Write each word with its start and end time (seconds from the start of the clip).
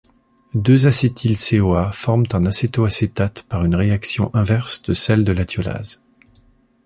Deux 0.55 0.87
acétyl-CoA 0.87 1.91
forment 1.91 2.25
un 2.33 2.47
acétoacétate 2.47 3.43
par 3.43 3.63
une 3.63 3.75
réaction 3.75 4.31
inverse 4.33 4.81
de 4.81 4.95
celle 4.95 5.23
de 5.23 5.31
la 5.31 5.45
thiolase. 5.45 6.01